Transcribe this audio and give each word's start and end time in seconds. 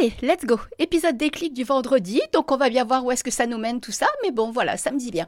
Allez, 0.00 0.14
let's 0.22 0.46
go. 0.46 0.58
Épisode 0.78 1.18
déclic 1.18 1.52
du 1.52 1.62
vendredi. 1.62 2.22
Donc 2.32 2.52
on 2.52 2.56
va 2.56 2.70
bien 2.70 2.84
voir 2.84 3.04
où 3.04 3.10
est-ce 3.10 3.22
que 3.22 3.30
ça 3.30 3.46
nous 3.46 3.58
mène 3.58 3.80
tout 3.80 3.92
ça. 3.92 4.06
Mais 4.22 4.30
bon, 4.30 4.50
voilà, 4.50 4.78
ça 4.78 4.92
me 4.92 4.98
dit 4.98 5.10
bien. 5.10 5.26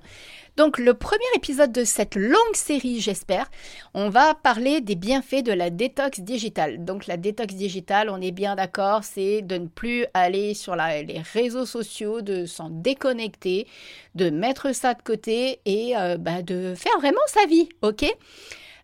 Donc 0.56 0.78
le 0.78 0.94
premier 0.94 1.18
épisode 1.36 1.72
de 1.72 1.84
cette 1.84 2.14
longue 2.14 2.54
série, 2.54 3.00
j'espère, 3.00 3.50
on 3.92 4.08
va 4.08 4.34
parler 4.34 4.80
des 4.80 4.94
bienfaits 4.94 5.42
de 5.42 5.52
la 5.52 5.68
détox 5.68 6.20
digitale. 6.20 6.86
Donc 6.86 7.06
la 7.06 7.18
détox 7.18 7.54
digitale, 7.54 8.08
on 8.08 8.18
est 8.22 8.30
bien 8.30 8.54
d'accord, 8.54 9.04
c'est 9.04 9.42
de 9.42 9.58
ne 9.58 9.66
plus 9.66 10.06
aller 10.14 10.54
sur 10.54 10.74
les 10.74 11.22
réseaux 11.34 11.66
sociaux, 11.66 12.22
de 12.22 12.46
s'en 12.46 12.70
déconnecter, 12.70 13.66
de 14.14 14.30
mettre 14.30 14.74
ça 14.74 14.94
de 14.94 15.02
côté 15.02 15.60
et 15.66 15.98
euh, 15.98 16.16
bah, 16.16 16.40
de 16.40 16.74
faire 16.74 16.98
vraiment 16.98 17.20
sa 17.26 17.44
vie, 17.44 17.68
ok? 17.82 18.06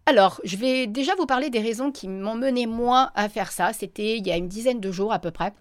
Alors, 0.04 0.38
je 0.44 0.56
vais 0.56 0.86
déjà 0.86 1.14
vous 1.14 1.26
parler 1.26 1.48
des 1.48 1.60
raisons 1.60 1.92
qui 1.92 2.08
m'ont 2.08 2.34
mené 2.34 2.66
moi 2.66 3.10
à 3.14 3.30
faire 3.30 3.52
ça. 3.52 3.72
C'était 3.72 4.18
il 4.18 4.26
y 4.26 4.30
a 4.30 4.36
une 4.36 4.48
dizaine 4.48 4.80
de 4.80 4.92
jours 4.92 5.14
à 5.14 5.18
peu 5.18 5.30
près 5.30 5.52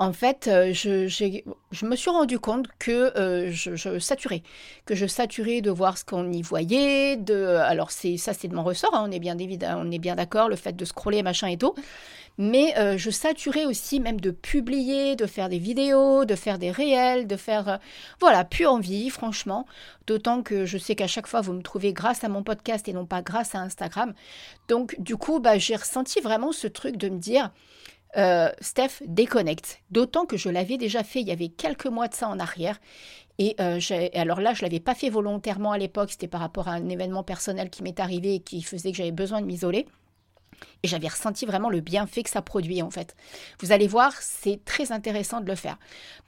en 0.00 0.14
fait, 0.14 0.48
euh, 0.48 0.72
je, 0.72 1.84
me 1.84 1.94
suis 1.94 2.08
rendu 2.08 2.38
compte 2.38 2.68
que 2.78 3.12
euh, 3.18 3.52
je, 3.52 3.98
saturais, 3.98 4.42
que 4.86 4.94
je 4.94 5.04
saturais 5.04 5.60
de 5.60 5.70
voir 5.70 5.98
ce 5.98 6.06
qu'on 6.06 6.32
y 6.32 6.40
voyait. 6.40 7.18
De, 7.18 7.44
alors 7.44 7.90
ça, 7.90 8.32
c'est 8.32 8.48
de 8.48 8.54
mon 8.54 8.64
ressort. 8.64 8.94
Hein, 8.94 9.04
on 9.06 9.12
est 9.12 9.18
bien 9.18 9.36
on 9.76 9.90
est 9.90 9.98
bien 9.98 10.16
d'accord, 10.16 10.48
le 10.48 10.56
fait 10.56 10.72
de 10.74 10.84
scroller 10.86 11.22
machin 11.22 11.48
et 11.48 11.58
tout. 11.58 11.74
Mais 12.38 12.78
euh, 12.78 12.96
je 12.96 13.10
saturais 13.10 13.66
aussi 13.66 14.00
même 14.00 14.18
de 14.22 14.30
publier, 14.30 15.16
de 15.16 15.26
faire 15.26 15.50
des 15.50 15.58
vidéos, 15.58 16.24
de 16.24 16.34
faire 16.34 16.58
des 16.58 16.70
réels, 16.70 17.26
de 17.26 17.36
faire 17.36 17.78
voilà, 18.20 18.44
plus 18.44 18.66
envie, 18.66 19.10
franchement. 19.10 19.66
D'autant 20.06 20.42
que 20.42 20.64
je 20.64 20.78
sais 20.78 20.94
qu'à 20.94 21.08
chaque 21.08 21.26
fois 21.26 21.42
vous 21.42 21.52
me 21.52 21.60
trouvez 21.60 21.92
grâce 21.92 22.24
à 22.24 22.30
mon 22.30 22.42
podcast 22.42 22.88
et 22.88 22.94
non 22.94 23.04
pas 23.04 23.20
grâce 23.20 23.54
à 23.54 23.58
Instagram. 23.58 24.14
Donc 24.66 24.98
du 24.98 25.18
coup, 25.18 25.40
bah, 25.40 25.58
j'ai 25.58 25.76
ressenti 25.76 26.20
vraiment 26.20 26.52
ce 26.52 26.68
truc 26.68 26.96
de 26.96 27.10
me 27.10 27.18
dire 27.18 27.50
euh, 28.16 28.50
Steph 28.60 29.02
déconnecte. 29.06 29.82
D'autant 29.90 30.26
que 30.26 30.36
je 30.36 30.48
l'avais 30.48 30.76
déjà 30.76 31.04
fait 31.04 31.20
il 31.20 31.28
y 31.28 31.32
avait 31.32 31.48
quelques 31.48 31.86
mois 31.86 32.08
de 32.08 32.14
ça 32.14 32.28
en 32.28 32.38
arrière. 32.38 32.78
Et 33.38 33.56
euh, 33.58 33.80
alors 34.14 34.40
là, 34.40 34.52
je 34.52 34.62
ne 34.62 34.68
l'avais 34.68 34.80
pas 34.80 34.94
fait 34.94 35.08
volontairement 35.08 35.72
à 35.72 35.78
l'époque, 35.78 36.10
c'était 36.10 36.28
par 36.28 36.42
rapport 36.42 36.68
à 36.68 36.72
un 36.72 36.88
événement 36.90 37.22
personnel 37.22 37.70
qui 37.70 37.82
m'est 37.82 37.98
arrivé 37.98 38.34
et 38.34 38.40
qui 38.40 38.60
faisait 38.62 38.90
que 38.90 38.98
j'avais 38.98 39.12
besoin 39.12 39.40
de 39.40 39.46
m'isoler. 39.46 39.86
Et 40.82 40.88
j'avais 40.88 41.08
ressenti 41.08 41.46
vraiment 41.46 41.70
le 41.70 41.80
bienfait 41.80 42.22
que 42.22 42.28
ça 42.28 42.42
produit 42.42 42.82
en 42.82 42.90
fait. 42.90 43.16
Vous 43.60 43.72
allez 43.72 43.86
voir, 43.86 44.12
c'est 44.20 44.62
très 44.64 44.92
intéressant 44.92 45.40
de 45.40 45.46
le 45.46 45.54
faire. 45.54 45.78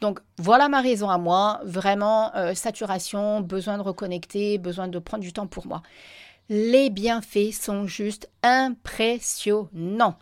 Donc 0.00 0.20
voilà 0.38 0.70
ma 0.70 0.80
raison 0.80 1.10
à 1.10 1.18
moi, 1.18 1.60
vraiment 1.64 2.34
euh, 2.34 2.54
saturation, 2.54 3.40
besoin 3.40 3.76
de 3.76 3.82
reconnecter, 3.82 4.56
besoin 4.56 4.88
de 4.88 4.98
prendre 4.98 5.22
du 5.22 5.34
temps 5.34 5.46
pour 5.46 5.66
moi. 5.66 5.82
Les 6.48 6.88
bienfaits 6.88 7.52
sont 7.52 7.86
juste 7.86 8.30
impressionnants 8.42 10.16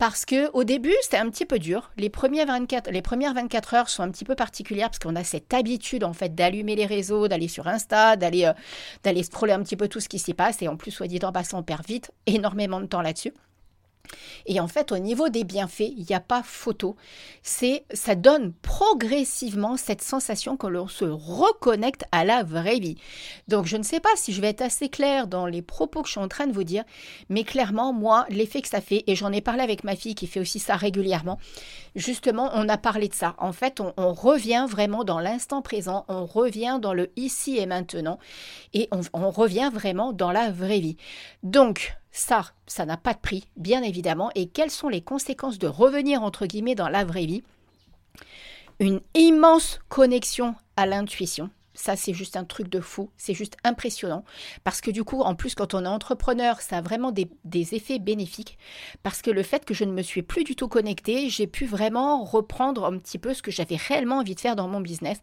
parce 0.00 0.24
que 0.24 0.50
au 0.54 0.64
début, 0.64 0.94
c'était 1.02 1.18
un 1.18 1.28
petit 1.28 1.44
peu 1.44 1.58
dur. 1.58 1.90
Les, 1.98 2.08
premières 2.08 2.46
24, 2.46 2.90
les 2.90 3.02
premières 3.02 3.34
24 3.34 3.74
heures 3.74 3.88
sont 3.90 4.02
un 4.02 4.10
petit 4.10 4.24
peu 4.24 4.34
particulières 4.34 4.88
parce 4.88 4.98
qu'on 4.98 5.14
a 5.14 5.24
cette 5.24 5.52
habitude 5.52 6.04
en 6.04 6.14
fait 6.14 6.34
d'allumer 6.34 6.74
les 6.74 6.86
réseaux, 6.86 7.28
d'aller 7.28 7.48
sur 7.48 7.68
Insta, 7.68 8.16
d'aller 8.16 8.46
euh, 8.46 9.22
scroller 9.22 9.52
un 9.52 9.62
petit 9.62 9.76
peu 9.76 9.88
tout 9.88 10.00
ce 10.00 10.08
qui 10.08 10.18
s'y 10.18 10.32
passe 10.32 10.62
et 10.62 10.68
en 10.68 10.76
plus, 10.76 10.90
soit 10.90 11.06
dit 11.06 11.20
en 11.22 11.32
passant, 11.32 11.58
on 11.58 11.62
perd 11.62 11.86
vite 11.86 12.12
énormément 12.24 12.80
de 12.80 12.86
temps 12.86 13.02
là-dessus. 13.02 13.34
Et 14.46 14.60
en 14.60 14.68
fait, 14.68 14.92
au 14.92 14.98
niveau 14.98 15.28
des 15.28 15.44
bienfaits, 15.44 15.92
il 15.96 16.06
n'y 16.08 16.14
a 16.14 16.20
pas 16.20 16.42
photo. 16.42 16.96
C'est, 17.42 17.84
ça 17.92 18.14
donne 18.14 18.52
progressivement 18.62 19.76
cette 19.76 20.02
sensation 20.02 20.56
que 20.56 20.66
l'on 20.66 20.88
se 20.88 21.04
reconnecte 21.04 22.04
à 22.12 22.24
la 22.24 22.42
vraie 22.42 22.78
vie. 22.78 22.96
Donc, 23.48 23.66
je 23.66 23.76
ne 23.76 23.82
sais 23.82 24.00
pas 24.00 24.10
si 24.16 24.32
je 24.32 24.40
vais 24.40 24.48
être 24.48 24.62
assez 24.62 24.88
claire 24.88 25.26
dans 25.26 25.46
les 25.46 25.62
propos 25.62 26.02
que 26.02 26.08
je 26.08 26.12
suis 26.12 26.20
en 26.20 26.28
train 26.28 26.46
de 26.46 26.52
vous 26.52 26.64
dire, 26.64 26.84
mais 27.28 27.44
clairement, 27.44 27.92
moi, 27.92 28.26
l'effet 28.28 28.62
que 28.62 28.68
ça 28.68 28.80
fait, 28.80 29.04
et 29.06 29.14
j'en 29.14 29.32
ai 29.32 29.40
parlé 29.40 29.62
avec 29.62 29.84
ma 29.84 29.96
fille 29.96 30.14
qui 30.14 30.26
fait 30.26 30.40
aussi 30.40 30.58
ça 30.58 30.76
régulièrement, 30.76 31.38
justement, 31.94 32.50
on 32.54 32.68
a 32.68 32.78
parlé 32.78 33.08
de 33.08 33.14
ça. 33.14 33.34
En 33.38 33.52
fait, 33.52 33.80
on, 33.80 34.10
revient 34.10 34.66
vraiment 34.68 35.04
dans 35.04 35.20
l'instant 35.20 35.62
présent, 35.62 36.04
on 36.08 36.26
revient 36.26 36.78
dans 36.82 36.92
le 36.92 37.10
ici 37.16 37.58
et 37.58 37.66
maintenant, 37.66 38.18
et 38.74 38.88
on 39.12 39.30
revient 39.30 39.70
vraiment 39.72 40.12
dans 40.12 40.32
la 40.32 40.50
vraie 40.50 40.80
vie. 40.80 40.96
Donc, 41.42 41.99
ça, 42.12 42.52
ça 42.66 42.86
n'a 42.86 42.96
pas 42.96 43.14
de 43.14 43.18
prix, 43.18 43.48
bien 43.56 43.82
évidemment. 43.82 44.30
Et 44.34 44.48
quelles 44.48 44.70
sont 44.70 44.88
les 44.88 45.02
conséquences 45.02 45.58
de 45.58 45.66
revenir, 45.66 46.22
entre 46.22 46.46
guillemets, 46.46 46.74
dans 46.74 46.88
la 46.88 47.04
vraie 47.04 47.26
vie? 47.26 47.42
Une 48.78 49.00
immense 49.14 49.80
connexion 49.88 50.54
à 50.76 50.86
l'intuition. 50.86 51.50
Ça, 51.74 51.94
c'est 51.94 52.12
juste 52.12 52.36
un 52.36 52.44
truc 52.44 52.68
de 52.68 52.80
fou, 52.80 53.10
c'est 53.16 53.34
juste 53.34 53.56
impressionnant. 53.62 54.24
Parce 54.64 54.80
que 54.80 54.90
du 54.90 55.04
coup, 55.04 55.20
en 55.20 55.36
plus, 55.36 55.54
quand 55.54 55.72
on 55.74 55.84
est 55.84 55.88
entrepreneur, 55.88 56.60
ça 56.60 56.78
a 56.78 56.80
vraiment 56.80 57.12
des, 57.12 57.28
effets 57.74 58.00
bénéfiques. 58.00 58.58
Parce 59.02 59.22
que 59.22 59.30
le 59.30 59.42
fait 59.42 59.64
que 59.64 59.72
je 59.72 59.84
ne 59.84 59.92
me 59.92 60.02
suis 60.02 60.22
plus 60.22 60.42
du 60.42 60.56
tout 60.56 60.66
connectée, 60.66 61.28
j'ai 61.28 61.46
pu 61.46 61.66
vraiment 61.66 62.24
reprendre 62.24 62.84
un 62.86 62.98
petit 62.98 63.18
peu 63.18 63.34
ce 63.34 63.42
que 63.42 63.52
j'avais 63.52 63.76
réellement 63.76 64.18
envie 64.18 64.34
de 64.34 64.40
faire 64.40 64.56
dans 64.56 64.66
mon 64.66 64.80
business, 64.80 65.20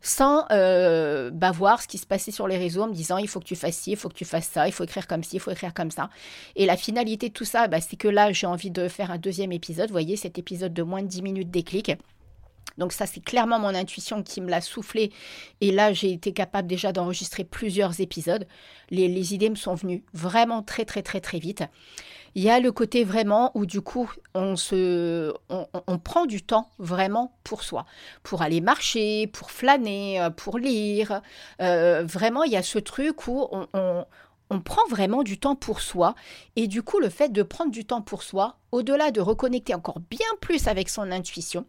sans 0.00 0.46
euh, 0.50 1.30
bah, 1.30 1.52
voir 1.52 1.80
ce 1.80 1.86
qui 1.86 1.98
se 1.98 2.06
passait 2.06 2.32
sur 2.32 2.48
les 2.48 2.58
réseaux 2.58 2.82
en 2.82 2.88
me 2.88 2.94
disant 2.94 3.18
il 3.18 3.28
faut 3.28 3.38
que 3.38 3.44
tu 3.44 3.56
fasses 3.56 3.76
ci, 3.76 3.92
il 3.92 3.96
faut 3.96 4.08
que 4.08 4.14
tu 4.14 4.24
fasses 4.24 4.48
ça, 4.48 4.66
il 4.66 4.72
faut 4.72 4.84
écrire 4.84 5.06
comme 5.06 5.22
ci, 5.22 5.36
il 5.36 5.40
faut 5.40 5.52
écrire 5.52 5.74
comme 5.74 5.92
ça. 5.92 6.10
Et 6.56 6.66
la 6.66 6.76
finalité 6.76 7.28
de 7.28 7.34
tout 7.34 7.44
ça, 7.44 7.68
bah, 7.68 7.80
c'est 7.80 7.96
que 7.96 8.08
là, 8.08 8.32
j'ai 8.32 8.46
envie 8.46 8.70
de 8.70 8.88
faire 8.88 9.10
un 9.10 9.18
deuxième 9.18 9.52
épisode. 9.52 9.88
Vous 9.88 9.94
voyez, 9.94 10.16
cet 10.16 10.38
épisode 10.38 10.74
de 10.74 10.82
moins 10.82 11.02
de 11.02 11.08
10 11.08 11.22
minutes 11.22 11.50
déclic. 11.50 11.92
Donc 12.78 12.92
ça, 12.92 13.06
c'est 13.06 13.20
clairement 13.20 13.58
mon 13.58 13.74
intuition 13.74 14.22
qui 14.22 14.40
me 14.40 14.50
l'a 14.50 14.60
soufflé. 14.60 15.12
Et 15.60 15.70
là, 15.70 15.92
j'ai 15.92 16.12
été 16.12 16.32
capable 16.32 16.68
déjà 16.68 16.92
d'enregistrer 16.92 17.44
plusieurs 17.44 18.00
épisodes. 18.00 18.46
Les, 18.90 19.34
idées 19.34 19.50
me 19.50 19.54
sont 19.54 19.74
venues 19.74 20.04
vraiment 20.12 20.62
très, 20.62 20.84
très, 20.84 21.02
très, 21.02 21.20
très 21.20 21.38
vite. 21.38 21.62
Il 22.36 22.42
y 22.42 22.50
a 22.50 22.58
le 22.58 22.72
côté 22.72 23.04
vraiment 23.04 23.52
où 23.54 23.64
du 23.64 23.80
coup, 23.80 24.10
on, 24.34 24.56
se, 24.56 25.32
on, 25.48 25.98
prend 25.98 26.26
du 26.26 26.42
temps 26.42 26.68
vraiment 26.78 27.38
pour 27.44 27.62
soi, 27.62 27.86
pour 28.24 28.42
aller 28.42 28.60
marcher, 28.60 29.28
pour 29.28 29.52
flâner, 29.52 30.20
euh, 30.20 30.30
pour 30.30 30.58
lire. 30.58 31.22
Euh, 31.62 32.02
vraiment, 32.04 32.42
il 32.42 32.50
y 32.50 32.56
a 32.56 32.62
ce 32.64 32.80
truc 32.80 33.28
où 33.28 33.46
on, 33.52 34.04
on 34.50 34.60
prend 34.60 34.86
vraiment 34.88 35.22
du 35.22 35.38
temps 35.38 35.54
pour 35.54 35.80
soi. 35.80 36.14
Et 36.56 36.66
du 36.66 36.82
coup, 36.82 36.98
le 36.98 37.08
fait 37.08 37.30
de 37.30 37.42
prendre 37.42 37.70
du 37.70 37.84
temps 37.84 38.02
pour 38.02 38.24
soi, 38.24 38.58
au-delà 38.72 39.10
de 39.10 39.20
reconnecter 39.20 39.74
encore 39.74 40.00
bien 40.00 40.26
plus 40.40 40.66
avec 40.66 40.88
son 40.88 41.10
intuition, 41.12 41.66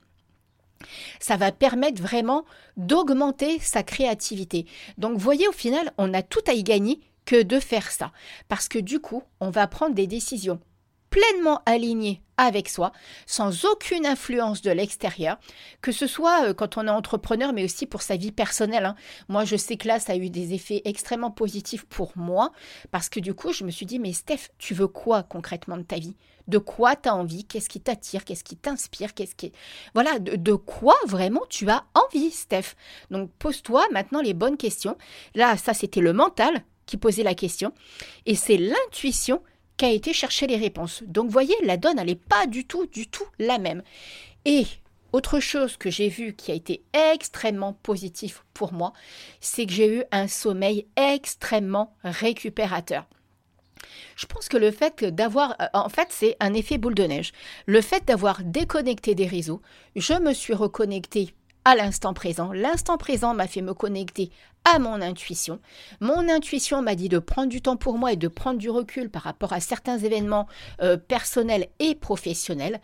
ça 1.19 1.37
va 1.37 1.51
permettre 1.51 2.01
vraiment 2.01 2.45
d'augmenter 2.77 3.59
sa 3.59 3.83
créativité. 3.83 4.65
Donc, 4.97 5.17
voyez, 5.17 5.47
au 5.47 5.53
final, 5.53 5.93
on 5.97 6.13
a 6.13 6.21
tout 6.21 6.43
à 6.47 6.53
y 6.53 6.63
gagner 6.63 6.99
que 7.25 7.41
de 7.41 7.59
faire 7.59 7.91
ça. 7.91 8.11
Parce 8.47 8.67
que 8.67 8.79
du 8.79 8.99
coup, 8.99 9.23
on 9.39 9.49
va 9.49 9.67
prendre 9.67 9.95
des 9.95 10.07
décisions 10.07 10.59
pleinement 11.15 11.61
alignées 11.65 12.21
avec 12.35 12.67
soi, 12.67 12.91
sans 13.25 13.63
aucune 13.63 14.05
influence 14.05 14.61
de 14.61 14.69
l'extérieur, 14.71 15.37
que 15.81 15.93
ce 15.93 16.07
soit 16.07 16.49
euh, 16.49 16.53
quand 16.53 16.75
on 16.75 16.87
est 16.87 16.91
entrepreneur, 16.91 17.53
mais 17.53 17.63
aussi 17.63 17.85
pour 17.85 18.01
sa 18.01 18.17
vie 18.17 18.33
personnelle. 18.33 18.83
Hein. 18.83 18.95
Moi, 19.29 19.45
je 19.45 19.55
sais 19.55 19.77
que 19.77 19.87
là, 19.87 20.01
ça 20.01 20.11
a 20.11 20.17
eu 20.17 20.29
des 20.29 20.53
effets 20.53 20.81
extrêmement 20.83 21.31
positifs 21.31 21.85
pour 21.85 22.11
moi, 22.17 22.51
parce 22.91 23.07
que 23.07 23.21
du 23.21 23.33
coup, 23.33 23.53
je 23.53 23.63
me 23.63 23.71
suis 23.71 23.85
dit, 23.85 23.97
mais 23.97 24.11
Steph, 24.11 24.49
tu 24.57 24.73
veux 24.73 24.89
quoi 24.89 25.23
concrètement 25.23 25.77
de 25.77 25.83
ta 25.83 25.95
vie? 25.95 26.17
De 26.49 26.57
quoi 26.57 26.97
tu 26.97 27.07
as 27.07 27.15
envie? 27.15 27.45
Qu'est-ce 27.45 27.69
qui 27.69 27.79
t'attire? 27.79 28.25
Qu'est-ce 28.25 28.43
qui 28.43 28.57
t'inspire? 28.57 29.13
Qu'est-ce 29.13 29.35
qui... 29.35 29.53
Voilà, 29.93 30.19
de, 30.19 30.35
de, 30.35 30.53
quoi 30.53 30.95
vraiment 31.07 31.45
tu 31.49 31.69
as 31.69 31.85
envie, 31.93 32.29
Steph? 32.29 32.75
Donc, 33.09 33.31
pose-toi 33.39 33.85
maintenant 33.93 34.21
les 34.21 34.33
bonnes 34.33 34.57
questions. 34.57 34.97
Là, 35.33 35.55
ça, 35.55 35.73
c'était 35.73 36.01
le 36.01 36.11
mental 36.11 36.65
qui 36.85 36.97
posait 36.97 37.23
la 37.23 37.35
question, 37.35 37.71
et 38.25 38.35
c'est 38.35 38.57
l'intuition 38.57 39.41
qu'a 39.77 39.89
été 39.89 40.13
chercher 40.13 40.47
les 40.47 40.57
réponses. 40.57 41.03
Donc, 41.05 41.29
voyez, 41.29 41.55
la 41.63 41.77
donne, 41.77 41.99
elle 41.99 42.07
n'est 42.07 42.15
pas 42.15 42.47
du 42.47 42.65
tout, 42.65 42.85
du 42.87 43.07
tout 43.07 43.25
la 43.39 43.57
même. 43.57 43.83
Et 44.45 44.65
autre 45.11 45.39
chose 45.39 45.77
que 45.77 45.89
j'ai 45.89 46.09
vu 46.09 46.33
qui 46.33 46.51
a 46.51 46.55
été 46.55 46.83
extrêmement 47.13 47.73
positif 47.73 48.43
pour 48.53 48.73
moi, 48.73 48.93
c'est 49.39 49.65
que 49.65 49.73
j'ai 49.73 49.99
eu 49.99 50.03
un 50.11 50.27
sommeil 50.27 50.87
extrêmement 50.97 51.95
récupérateur. 52.03 53.05
Je 54.15 54.25
pense 54.25 54.49
que 54.49 54.57
le 54.57 54.71
fait 54.71 55.05
d'avoir, 55.05 55.55
euh, 55.61 55.67
en 55.73 55.89
fait, 55.89 56.07
c'est 56.09 56.35
un 56.39 56.53
effet 56.53 56.77
boule 56.77 56.95
de 56.95 57.03
neige. 57.03 57.31
Le 57.65 57.81
fait 57.81 58.05
d'avoir 58.05 58.43
déconnecté 58.43 59.15
des 59.15 59.27
réseaux, 59.27 59.61
je 59.95 60.13
me 60.13 60.33
suis 60.33 60.53
reconnecté 60.53 61.33
à 61.65 61.75
l'instant 61.75 62.13
présent. 62.13 62.53
L'instant 62.53 62.97
présent 62.97 63.33
m'a 63.33 63.47
fait 63.47 63.61
me 63.61 63.73
connecter 63.73 64.31
à 64.63 64.79
mon 64.79 65.01
intuition. 65.01 65.59
Mon 65.99 66.29
intuition 66.29 66.81
m'a 66.81 66.95
dit 66.95 67.09
de 67.09 67.19
prendre 67.19 67.49
du 67.49 67.61
temps 67.61 67.75
pour 67.75 67.97
moi 67.97 68.13
et 68.13 68.17
de 68.17 68.27
prendre 68.27 68.59
du 68.59 68.69
recul 68.69 69.09
par 69.09 69.23
rapport 69.23 69.51
à 69.51 69.59
certains 69.59 69.97
événements 69.97 70.47
euh, 70.81 70.95
personnels 70.95 71.67
et 71.79 71.95
professionnels. 71.95 72.79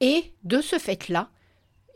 Et 0.00 0.32
de 0.44 0.60
ce 0.60 0.78
fait-là, 0.78 1.28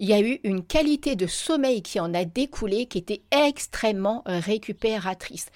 il 0.02 0.08
y 0.08 0.14
a 0.14 0.20
eu 0.20 0.40
une 0.42 0.64
qualité 0.64 1.14
de 1.14 1.28
sommeil 1.28 1.80
qui 1.80 2.00
en 2.00 2.12
a 2.12 2.24
découlé 2.24 2.86
qui 2.86 2.98
était 2.98 3.22
extrêmement 3.30 4.24
récupératrice. 4.26 5.46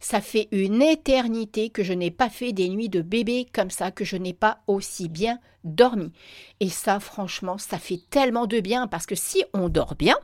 Ça 0.00 0.22
fait 0.22 0.48
une 0.52 0.80
éternité 0.80 1.68
que 1.68 1.82
je 1.82 1.92
n'ai 1.92 2.10
pas 2.10 2.30
fait 2.30 2.52
des 2.52 2.70
nuits 2.70 2.88
de 2.88 3.02
bébé 3.02 3.46
comme 3.52 3.68
ça, 3.68 3.90
que 3.90 4.06
je 4.06 4.16
n'ai 4.16 4.32
pas 4.32 4.62
aussi 4.66 5.10
bien 5.10 5.38
dormi. 5.64 6.12
Et 6.60 6.70
ça, 6.70 6.98
franchement, 6.98 7.58
ça 7.58 7.78
fait 7.78 8.00
tellement 8.08 8.46
de 8.46 8.60
bien 8.60 8.86
parce 8.86 9.04
que 9.04 9.14
si 9.14 9.44
on 9.52 9.68
dort 9.68 9.96
bien, 9.96 10.16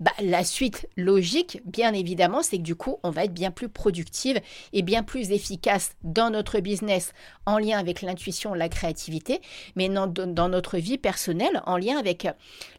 bah, 0.00 0.12
la 0.20 0.44
suite 0.44 0.88
logique, 0.96 1.60
bien 1.64 1.92
évidemment, 1.92 2.42
c'est 2.42 2.58
que 2.58 2.62
du 2.62 2.76
coup, 2.76 2.98
on 3.02 3.10
va 3.10 3.24
être 3.24 3.32
bien 3.32 3.50
plus 3.50 3.68
productive 3.68 4.40
et 4.72 4.82
bien 4.82 5.02
plus 5.02 5.32
efficace 5.32 5.96
dans 6.04 6.30
notre 6.30 6.60
business 6.60 7.12
en 7.46 7.58
lien 7.58 7.78
avec 7.78 8.02
l'intuition, 8.02 8.54
la 8.54 8.68
créativité, 8.68 9.40
mais 9.74 9.88
dans, 9.88 10.48
notre 10.48 10.78
vie 10.78 10.98
personnelle 10.98 11.62
en 11.66 11.76
lien 11.76 11.98
avec 11.98 12.28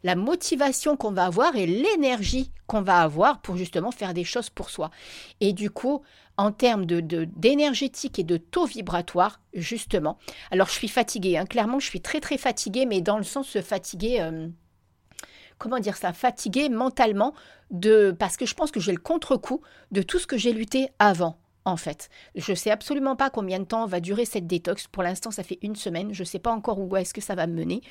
la 0.02 0.16
motivation 0.16 0.96
qu'on 0.96 1.12
va 1.12 1.26
avoir 1.26 1.56
et 1.56 1.66
l'énergie 1.66 2.50
qu'on 2.66 2.80
va 2.80 3.02
avoir 3.02 3.42
pour 3.42 3.56
justement 3.56 3.90
faire 3.90 4.14
des 4.14 4.24
choses 4.24 4.48
pour 4.48 4.70
soi. 4.70 4.90
Et 5.40 5.52
du 5.52 5.70
coup, 5.70 6.02
en 6.38 6.52
termes 6.52 6.86
de, 6.86 7.00
d'énergétique 7.36 8.18
et 8.18 8.24
de 8.24 8.38
taux 8.38 8.64
vibratoire, 8.64 9.40
justement. 9.52 10.16
Alors, 10.50 10.68
je 10.68 10.72
suis 10.72 10.88
fatiguée, 10.88 11.36
hein. 11.36 11.44
clairement, 11.44 11.80
je 11.80 11.86
suis 11.86 12.00
très 12.00 12.20
très 12.20 12.38
fatiguée, 12.38 12.86
mais 12.86 13.02
dans 13.02 13.18
le 13.18 13.24
sens 13.24 13.60
fatiguée. 13.60 14.22
Euh, 14.22 14.48
comment 15.60 15.78
dire 15.78 15.96
ça, 15.96 16.12
fatiguée 16.12 16.68
mentalement 16.68 17.34
de 17.70 18.10
parce 18.18 18.36
que 18.36 18.46
je 18.46 18.54
pense 18.54 18.72
que 18.72 18.80
j'ai 18.80 18.92
le 18.92 18.98
contre-coup 18.98 19.60
de 19.92 20.02
tout 20.02 20.18
ce 20.18 20.26
que 20.26 20.36
j'ai 20.36 20.52
lutté 20.52 20.88
avant. 20.98 21.36
En 21.66 21.76
fait, 21.76 22.08
je 22.34 22.52
ne 22.52 22.56
sais 22.56 22.70
absolument 22.70 23.14
pas 23.16 23.28
combien 23.28 23.60
de 23.60 23.64
temps 23.64 23.86
va 23.86 24.00
durer 24.00 24.24
cette 24.24 24.46
détox. 24.46 24.88
Pour 24.88 25.02
l'instant, 25.02 25.30
ça 25.30 25.42
fait 25.42 25.58
une 25.62 25.76
semaine. 25.76 26.12
Je 26.14 26.22
ne 26.22 26.26
sais 26.26 26.38
pas 26.38 26.50
encore 26.50 26.80
où 26.80 26.96
est-ce 26.96 27.12
que 27.12 27.20
ça 27.20 27.34
va 27.34 27.46
me 27.46 27.54
mener. 27.54 27.82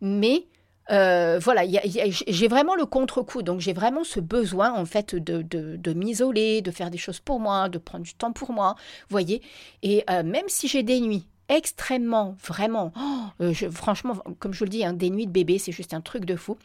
Mais 0.00 0.46
euh, 0.90 1.38
voilà, 1.38 1.62
j'ai 2.26 2.48
vraiment 2.48 2.74
le 2.74 2.86
contre-coup, 2.86 3.42
donc 3.42 3.60
j'ai 3.60 3.74
vraiment 3.74 4.02
ce 4.02 4.18
besoin 4.18 4.72
en 4.72 4.86
fait 4.86 5.14
de, 5.14 5.42
de, 5.42 5.92
m'isoler, 5.92 6.62
de 6.62 6.70
faire 6.72 6.90
des 6.90 6.98
choses 6.98 7.20
pour 7.20 7.38
moi, 7.38 7.68
de 7.68 7.78
prendre 7.78 8.04
du 8.04 8.14
temps 8.14 8.32
pour 8.32 8.52
moi, 8.52 8.74
voyez. 9.08 9.42
Et 9.82 10.02
euh, 10.10 10.24
même 10.24 10.48
si 10.48 10.66
j'ai 10.66 10.82
des 10.82 11.00
nuits 11.00 11.26
extrêmement, 11.50 12.36
vraiment, 12.42 12.92
oh, 12.98 13.42
euh, 13.44 13.54
franchement, 13.70 14.16
comme 14.38 14.54
je 14.54 14.60
vous 14.60 14.64
le 14.64 14.70
dis, 14.70 14.84
hein, 14.84 14.94
des 14.94 15.10
nuits 15.10 15.26
de 15.26 15.32
bébé, 15.32 15.58
c'est 15.58 15.72
juste 15.72 15.92
un 15.92 16.00
truc 16.00 16.24
de 16.24 16.36
fou. 16.36 16.56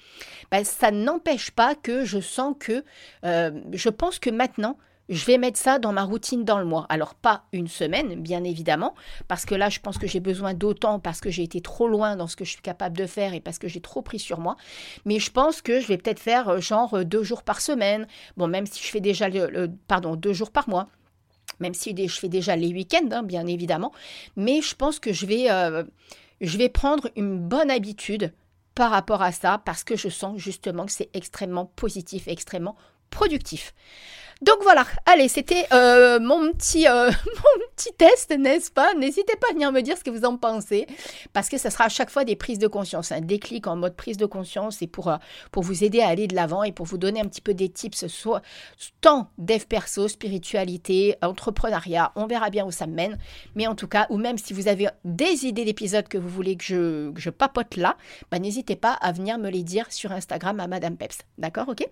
Ben, 0.52 0.64
ça 0.64 0.92
n'empêche 0.92 1.52
pas 1.52 1.76
que 1.76 2.06
je 2.06 2.20
sens 2.22 2.56
que, 2.60 2.84
je 3.24 3.90
pense 3.90 4.20
que 4.20 4.30
maintenant, 4.30 4.78
je 5.10 5.26
vais 5.26 5.38
mettre 5.38 5.60
ça 5.60 5.80
dans 5.80 5.94
ma 5.94 6.04
routine 6.04 6.44
dans 6.44 6.58
le 6.58 6.66
mois. 6.66 6.86
Alors 6.90 7.16
pas 7.16 7.44
une 7.52 7.68
semaine, 7.68 8.16
bien 8.22 8.44
évidemment, 8.44 8.96
parce 9.28 9.46
que 9.46 9.56
là, 9.56 9.70
je 9.70 9.80
pense 9.80 9.98
que 9.98 10.08
j'ai 10.08 10.20
besoin 10.20 10.54
d'autant, 10.54 11.00
parce 11.00 11.22
que 11.22 11.30
j'ai 11.30 11.44
été 11.44 11.62
trop 11.62 11.88
loin 11.88 12.16
dans 12.16 12.28
ce 12.28 12.36
que 12.36 12.46
je 12.46 12.52
suis 12.52 12.62
capable 12.62 12.98
de 12.98 13.06
faire 13.06 13.34
et 13.34 13.40
parce 13.40 13.60
que 13.60 13.68
j'ai 13.68 13.82
trop 13.82 14.02
pris 14.02 14.20
sur 14.20 14.40
moi. 14.40 14.56
Mais 15.06 15.20
je 15.20 15.32
pense 15.32 15.62
que 15.62 15.80
je 15.80 15.88
vais 15.88 15.98
peut-être 15.98 16.20
faire 16.20 16.50
euh, 16.50 16.60
genre 16.60 16.96
euh, 16.96 17.04
deux 17.04 17.24
jours 17.24 17.44
par 17.44 17.62
semaine. 17.62 18.08
Bon, 18.38 18.48
même 18.48 18.66
si 18.66 18.82
je 18.82 18.90
fais 18.90 19.02
déjà 19.02 19.30
le, 19.30 19.70
pardon, 19.88 20.16
deux 20.16 20.34
jours 20.34 20.52
par 20.52 20.70
mois. 20.70 20.88
Même 21.60 21.74
si 21.74 21.96
je 21.96 22.20
fais 22.20 22.30
déjà 22.30 22.56
les 22.56 22.74
week-ends, 22.74 23.10
hein, 23.12 23.24
bien 23.24 23.48
évidemment. 23.48 23.92
Mais 24.36 24.62
je 24.62 24.76
pense 24.76 25.00
que 25.00 25.14
je 25.14 25.26
vais, 25.26 25.50
euh, 25.50 25.84
je 26.42 26.58
vais 26.58 26.70
prendre 26.70 27.10
une 27.16 27.40
bonne 27.40 27.72
habitude 27.72 28.34
par 28.74 28.92
rapport 28.92 29.22
à 29.22 29.32
ça 29.32 29.62
parce 29.64 29.84
que 29.84 29.96
je 29.96 30.10
sens 30.10 30.38
justement 30.38 30.86
que 30.86 30.92
c'est 30.92 31.10
extrêmement 31.14 31.66
positif, 31.66 32.28
extrêmement 32.28 32.76
productif. 33.10 33.74
Donc 34.42 34.58
voilà, 34.64 34.86
allez, 35.06 35.30
c'était 35.30 35.66
euh, 35.72 36.20
mon, 36.20 36.52
petit, 36.52 36.88
euh, 36.88 37.10
petit 37.76 37.94
test, 37.94 38.32
n'est-ce 38.32 38.72
pas? 38.72 38.94
N'hésitez 38.94 39.36
pas 39.36 39.48
à 39.50 39.54
venir 39.54 39.72
me 39.72 39.82
dire 39.82 39.98
ce 39.98 40.04
que 40.04 40.10
vous 40.10 40.26
en 40.26 40.38
pensez, 40.38 40.88
parce 41.34 41.50
que 41.50 41.58
ça 41.58 41.70
sera 41.70 41.86
à 41.86 41.90
chaque 41.90 42.10
fois 42.10 42.26
des 42.26 42.36
prises 42.36 42.60
de 42.60 42.68
conscience, 42.68 43.12
un 43.12 43.22
déclic 43.22 43.68
en 43.68 43.76
mode 43.76 43.96
prise 43.96 44.18
de 44.18 44.26
conscience, 44.26 44.82
et 44.82 44.88
pour, 44.88 45.10
euh, 45.10 45.18
pour 45.52 45.64
vous 45.64 45.84
aider 45.84 46.02
à 46.02 46.08
aller 46.08 46.28
de 46.28 46.36
l'avant 46.36 46.64
et 46.64 46.72
pour 46.72 46.86
vous 46.86 46.98
donner 46.98 47.20
un 47.20 47.26
petit 47.26 47.42
peu 47.42 47.54
des 47.54 47.70
tips, 47.70 48.08
soit 48.08 48.42
tant 49.02 49.30
dev 49.38 49.66
perso, 49.66 50.08
spiritualité, 50.08 51.16
entrepreneuriat, 51.22 52.12
on 52.16 52.28
verra 52.28 52.50
bien 52.50 52.66
où 52.66 52.72
ça 52.72 52.88
me 52.88 52.94
mène, 52.94 53.18
mais 53.56 53.68
en 53.68 53.76
tout 53.76 53.88
cas, 53.88 54.08
ou 54.10 54.18
même 54.18 54.38
si 54.38 54.54
vous 54.54 54.68
avez 54.68 54.88
des 55.04 55.46
idées 55.46 55.66
d'épisodes 55.66 56.08
que 56.08 56.18
vous 56.18 56.30
voulez 56.30 56.56
que 56.56 56.64
je, 56.64 57.12
je 57.16 57.30
papote 57.30 57.76
là, 57.76 57.98
bah, 58.32 58.40
n'hésitez 58.40 58.76
pas 58.76 58.94
à 58.94 59.12
venir 59.12 59.38
me 59.38 59.50
les 59.50 59.64
dire 59.64 59.92
sur 59.92 60.12
Instagram 60.12 60.60
à 60.60 60.68
Madame 60.68 60.98
Peps, 60.98 61.20
d'accord, 61.38 61.70
ok? 61.70 61.88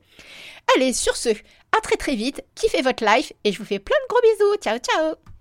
Allez, 0.75 0.93
sur 0.93 1.15
ce, 1.15 1.29
à 1.29 1.81
très 1.81 1.97
très 1.97 2.15
vite, 2.15 2.43
kiffez 2.55 2.81
votre 2.81 3.03
life 3.03 3.33
et 3.43 3.51
je 3.51 3.57
vous 3.57 3.65
fais 3.65 3.79
plein 3.79 3.97
de 4.03 4.07
gros 4.07 4.21
bisous. 4.21 4.55
Ciao 4.61 4.77
ciao 4.77 5.32